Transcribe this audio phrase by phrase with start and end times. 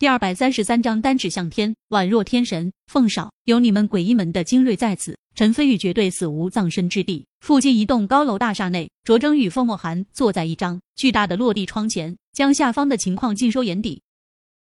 [0.00, 2.72] 第二百三十三章单指向天，宛若天神。
[2.86, 7.26] 凤少，有你们诡异门的精锐在此，陈飞宇绝对死无葬身之地。
[7.40, 14.00] 附近一栋高楼大厦内，卓征与凤墨寒坐在一张巨大的落地窗前，将下方的情况尽收眼底。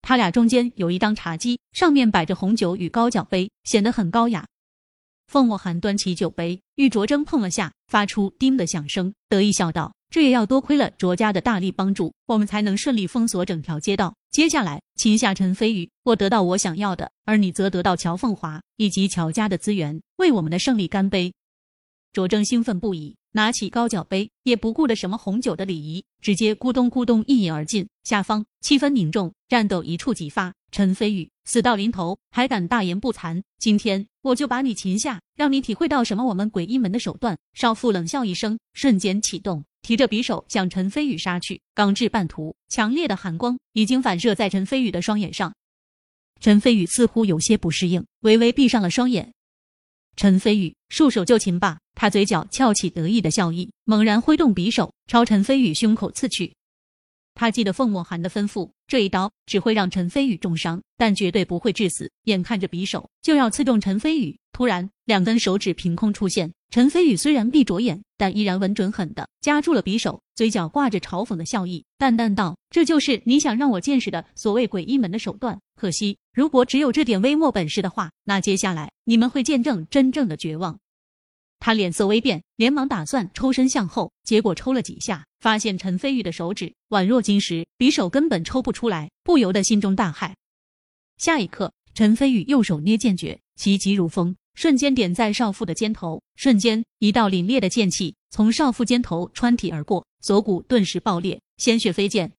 [0.01, 4.47] 他俩中间有一张茶几，上面摆着红酒与高脚杯，显得很高雅。
[5.27, 9.93] 凤墨寒端起酒杯，与卓征碰了下，发出“叮”的响声，得意笑道。
[10.09, 14.15] 这也要多亏了卓家的大力帮助，我们才能顺利封锁整条街道。
[14.31, 21.31] 接下来，擒下陈飞宇，我得到我想要的，而你则得到乔凤华以及乔家的资源，为我们的胜利干杯！
[22.11, 27.87] 卓征兴奋不已，拿起高脚杯，也不顾的什么红酒的礼仪，直接咕咚咕咚一饮而尽。
[28.03, 30.53] 下方气氛凝重，战斗一触即发。
[30.69, 37.37] 陈飞宇死到临头还敢大言不惭，今天我就把你擒下，让你体会到什么我们鬼医门的手段。
[37.53, 39.63] 少妇冷笑一声，瞬间启动。
[39.81, 45.53] 提着匕首向陈飞宇杀去，刚至半途，强烈的寒光已经反射在陈飞宇的双眼上。
[46.39, 49.33] 陈飞宇似乎有些不适应，微微闭上了双眼。
[50.15, 51.79] 陈飞宇，束手就擒吧！
[51.95, 56.53] 他嘴角翘起得意的笑意，猛然挥动匕首朝陈飞宇胸口刺去。
[57.39, 62.11] 他记得凤墨寒的吩咐，这一刀只会让陈飞宇重伤，但绝对不会致死。
[62.25, 66.51] 眼看着匕首就要刺中陈飞宇，突然两根手指凭空出现。
[66.69, 75.57] 陈飞宇虽然闭着眼，但依然稳准狠的夹住了匕首，嘴角挂着嘲讽的笑意，淡淡道：“这就是你想让我见识的所谓鬼医门的手段。
[75.77, 80.77] 可惜，如果只有这点微末本事的话，那接下来你们会见证真正的绝望。”
[81.59, 90.33] 他脸色微变，连忙打算抽身向后，结果抽了几下，发现陈飞宇的手指宛若金石，匕首根本抽不出来，不由得心中大骇。
[91.17, 102.31] 下一刻，陈飞宇右手捏剑诀，急急如风，瞬间点在少妇的肩头，瞬间一道凛冽的剑气从少妇肩头穿体而过，锁骨顿时爆裂，鲜血飞溅。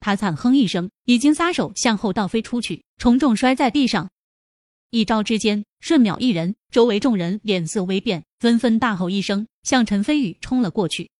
[0.00, 4.10] 他惨哼一声，已经撒手向后倒飞出去，重重摔在地上。
[4.92, 11.10] 一招之间，瞬秒一人，周围众人脸色微变，纷纷大吼一声，向陈飞宇冲了过去。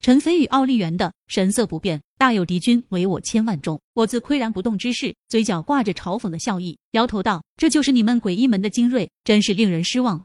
[0.00, 10.24] 陈飞宇奥利原的神色不变，大有敌军为我千万众，我自岿然不动之势，嘴角挂着嘲讽的笑意，摇头道：“这就是你们鬼医门的精锐，真是令人失望。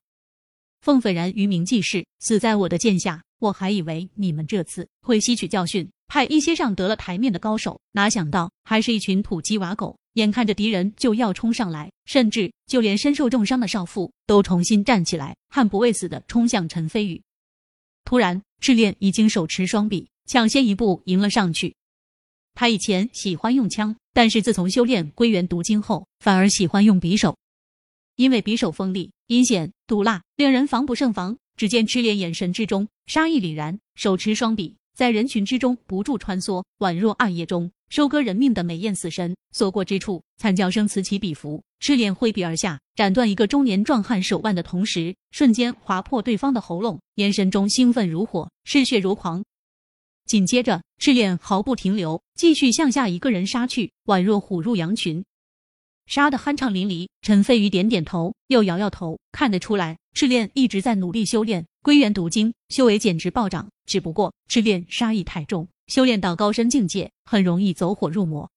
[0.82, 17.22] 凤斐然于名济世，死在我的剑下，我还以为你们这次会吸取教训，派一些上得了台面的高手，哪想到还是一群土鸡瓦狗。”眼看着敌人就要冲上来，甚至就连身受重伤的少妇都重新站起来，悍不畏死的冲向陈飞宇。
[18.04, 21.76] 突然，赤练已经手持双臂，抢先一步迎了上去。
[22.56, 27.38] 他以前喜欢用枪，但是自从修炼归元毒经后，反而喜欢用匕首，
[28.20, 31.38] 因为匕首锋利、阴险、毒辣，令人防不胜防。
[31.56, 34.76] 只见赤练眼神之中杀意凛然，手持双臂。
[34.94, 39.34] 在人群之中不住穿梭，宛若暗夜中收割人命的美艳死神。
[39.54, 41.64] 所过之处，惨叫声此起彼伏。
[41.80, 49.42] 赤练挥笔而下，斩断一个中年壮汉手腕的同时，瞬间划破对方的喉咙，眼神中兴奋如火，嗜血如狂。
[50.26, 55.24] 紧接着，赤练毫不停留，继续向下一个人杀去，宛若虎入羊群。
[56.10, 59.20] 杀得酣畅淋漓，陈飞宇点点头，又摇摇头。
[59.32, 63.70] 看得出来，赤练一直在努力修炼归元毒经，修为简直暴涨。
[63.86, 68.50] 只不过赤练杀意太重，修炼到高深境界，很容易走火入魔。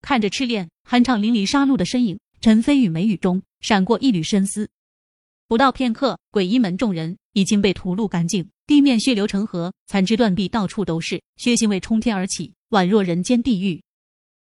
[0.00, 4.68] 看着赤练酣畅淋漓杀戮的身影，陈飞宇眉宇中闪过一缕深思。
[5.46, 13.84] 不到片刻，鬼医门众人已经被屠戮干净，地面血流成河，残肢断臂到处都是，血腥味冲天而起，宛若人间地狱。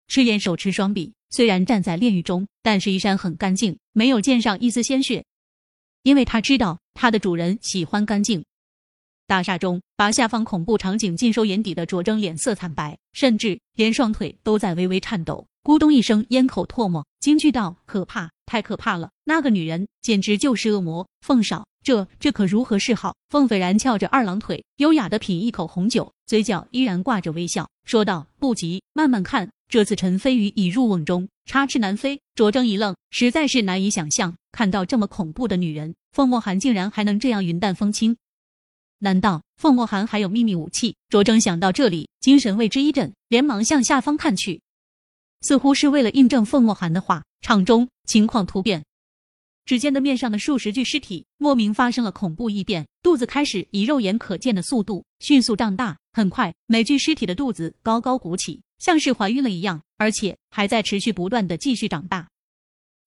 [0.07, 1.13] 赤练手持双臂。
[1.29, 5.25] 虽然站在炼狱中，但是衣衫很干净，没有溅上一丝鲜血，
[6.03, 8.43] 因为他知道他的主人喜欢干净。
[9.27, 19.09] 大厦中，把下方恐怖场景尽收眼底的卓征脸色惨白，甚至连双腿都在微微颤抖，咕咚一声咽口唾沫，惊惧道：“可怕，太可怕了！
[19.23, 23.15] 那个女人简直就是恶魔。”凤少，这这可如何是好？
[23.29, 32.21] 凤斐然翘着二郎腿，优雅的品一口红酒，嘴角依然挂着微笑，说道：“不急，慢慢看。”这次陈飞宇已入瓮中，插翅难飞。
[32.35, 38.15] 卓征一愣，实在是难以想象，看到这么恐怖的女人，凤墨寒竟然还能这样云淡风轻。
[38.99, 40.95] 难道凤墨寒还有秘密武器？
[41.09, 44.61] 卓征想到这里，精神为之一振，连忙向下方看去，
[45.41, 47.23] 似乎是为了印证凤墨寒的话。
[47.41, 48.83] 场中情况突变。
[49.65, 62.29] 只见的面上的数十具尸体莫名发生了恐怖异变，肚子开始以肉眼可见的速度迅速胀大，很快每具尸体的肚子高高鼓起，像是怀孕了一样，而且还在持续不断的继续长大。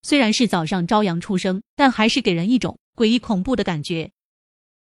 [0.01, 4.11] 虽然是早上朝阳初升，但还是给人一种诡异恐怖的感觉。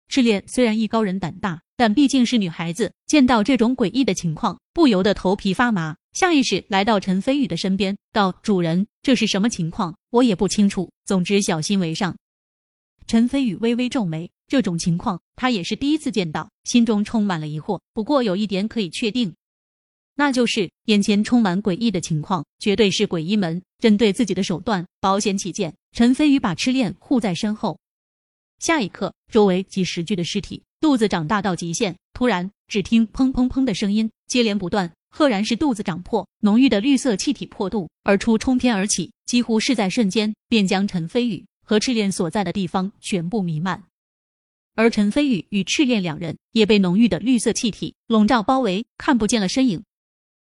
[0.07, 5.97] 赤练虽然艺高人胆大，但毕竟是女孩子，见到这种诡异的情况，不由得头皮发麻。
[6.13, 9.97] 下意识来到陈飞宇的身边，道：“主人，这是什么情况？
[10.11, 10.93] 我也不清楚。
[11.05, 12.17] 总之，小心为上。”
[13.09, 17.81] 陈飞宇微微皱眉，这种情况他也是第一次见到，心中充满了疑惑。
[17.93, 19.35] 不过有一点可以确定，
[20.15, 24.87] 那就是眼前充满诡异的情况，绝对是诡异门针对自己的手段。
[25.01, 27.79] 保险起见，陈飞宇把赤练护在身后。
[28.61, 31.97] 下一刻，周围几十具的尸体，肚子长大到极限。
[32.13, 43.83] 突然，只听砰砰砰的声音接连不断，赫然是肚子长破，浓郁的绿色气体破肚而出，冲天而起，几乎是在瞬间便将陈飞宇和赤练所在的地方全部弥漫。
[44.75, 49.83] 而陈飞宇与赤练两人也被浓郁的绿色气体笼罩包围，看不见了身影。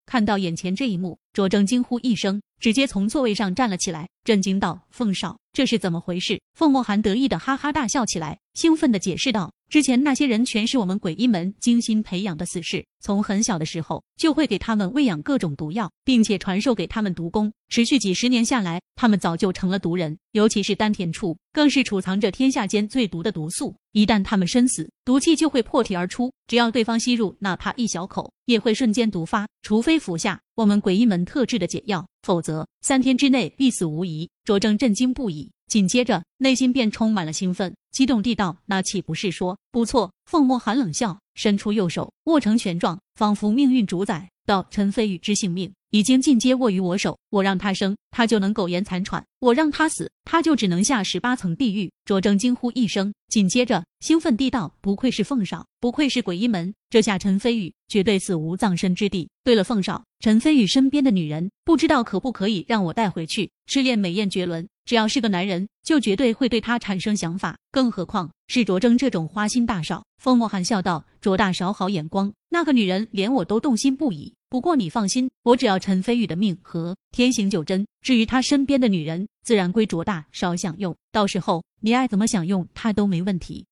[0.06, 9.52] 看到眼前这一幕，卓征惊呼一声，直接从座位上站了起来，震惊道：“凤少，这是怎么回事？”凤墨寒得意的哈哈大笑起来，兴奋的解释道。
[9.69, 20.17] 之前那些人全是我们鬼医门精心培养的死士，从很小的时候就会给他们喂养各种毒药，并且传授给他们毒功，持续几十年下来，他们早就成了毒人。
[20.31, 23.75] 尤其是丹田处，更是储藏着天下间最毒的毒素。
[23.91, 29.49] 一旦他们身死，毒气就会破体而出，只要对方吸入哪怕一小口，也会瞬间毒发。
[29.63, 34.31] 除非服下我们鬼医门特制的解药，否则三天之内必死无疑。
[34.45, 35.51] 卓正震惊不已。
[35.67, 59.29] 紧接着，内心便充满了兴奋，激动地道：“那岂不是说不错？”凤墨寒冷笑，伸出右手握成拳状，仿佛命运主宰，道：“陈飞宇之性命已经尽皆握于我手，我让他生，他就能苟延残喘；我让他死，他就只能下十八层地狱。”卓正惊呼一声，紧接着兴奋地道：“不愧是凤少，不愧是鬼医门，这下陈飞宇绝对死无葬身之地。
[59.43, 63.51] 对了，凤少，陈飞宇身边的女人，不知道可不可以让我带回去？
[63.67, 70.05] 试炼美艳绝伦。”只要是个男人，就绝对会对他产生想法，更何况是卓征这种花心大少。
[70.23, 74.33] 风墨寒笑道：“卓大少好眼光，那个女人连我都动心不已。
[74.49, 80.97] 不过你放心，我只要陈飞宇的命和天行九针，至于他身边的女人，自然归卓大少享用。
[81.11, 83.67] 到时候你爱怎么享用，他都没问题。”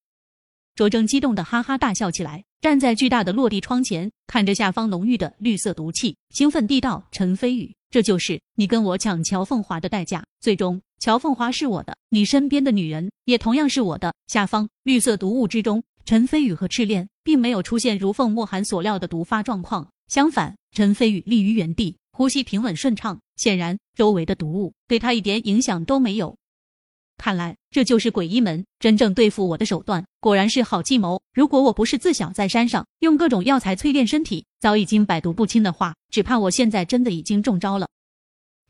[0.74, 14.14] 卓征激动的哈哈大笑起来，站在巨大的落地窗前，看着下方浓郁的绿色毒气，兴奋地道：“陈飞宇，这就是你跟我抢乔凤华的代价，最终。”乔凤华是我的，你身边的女人也同样是我的。
[14.26, 26.34] 下方绿色毒雾之中，陈飞宇和赤练并没有出现如凤墨寒所料的毒发状况，相反，陈飞宇立于原地，呼吸平稳顺畅，显然周围的毒雾对他一点影响都没有。
[27.18, 31.20] 看来这就是鬼医门真正对付我的手段，果然是好计谋。
[31.34, 37.86] 如果我不是自小在山上用各种药材淬炼身体，早已经百毒不侵的话，只怕我现在真的已经中招了。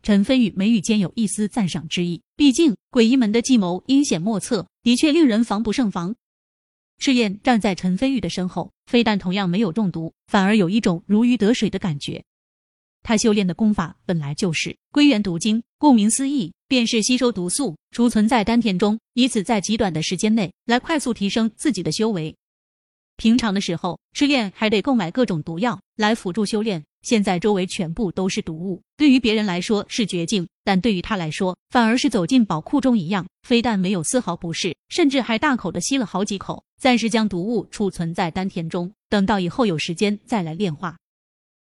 [0.05, 6.15] 陈飞宇眉宇间有一丝赞赏之意，毕竟鬼医门的计谋阴险莫测，的确令人防不胜防。
[6.99, 12.23] 赤焰站在陈飞宇的身后，非但同样没有中毒，反而有一种如鱼得水的感觉。
[13.03, 22.37] 他修炼的功法本来就是归元毒经，顾名思义，便是吸收毒素，储存在丹田中，以此在极短的时间内来快速提升自己的修为。
[23.17, 26.85] 平常的时候，赤焰还得购买各种毒药来辅助修炼。
[27.05, 33.25] 现在周围全部都是毒物，对于别人来说是绝境，但对于他来说，反而是走进宝库中一样。
[33.47, 40.97] 非但没有丝毫不适，甚至还大口的吸了好几口，暂时将毒物储存在丹田中，等到以后有时间再来炼化。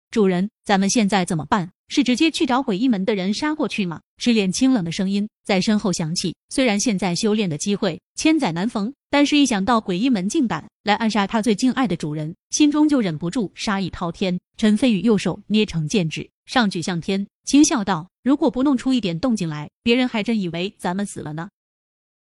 [0.10, 1.72] 主人，咱们现在怎么办？
[1.88, 4.02] 是直接去找诡异门的人杀过去吗？
[4.18, 6.36] 赤炼清冷的声音在身后响起。
[6.50, 14.40] 虽然现在修炼的机会千载难逢，但是一想到鬼医门竟敢来暗杀他最敬爱的主人，心中就忍不住杀意滔天。
[14.58, 21.50] 陈飞宇右手捏成剑指，上举向天，轻笑道：“如果不弄出一点动静来，别人还真以为咱们死了呢。”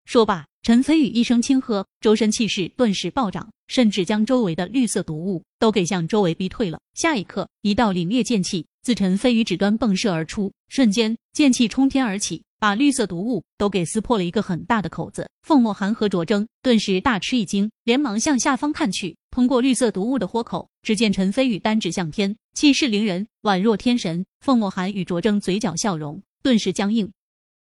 [0.06, 6.80] 说罢，陈飞宇一声轻喝，周身气势顿时暴涨，甚至将周围的绿色毒雾都给向周围逼退了。
[6.96, 8.66] 下一刻，一道凛冽剑气。
[8.84, 15.30] 自陈飞宇指端迸射而出，瞬间剑气冲天而起，把绿色毒雾都给撕破了一个很大的口子。
[15.44, 19.16] 凤墨寒和卓征顿时大吃一惊，连忙向下方看去。
[19.30, 24.26] 通过绿色毒雾的豁口，只见陈飞宇单指向天，气势凌人，宛若天神。
[24.40, 27.12] 凤墨寒与卓征嘴角笑容顿时僵硬，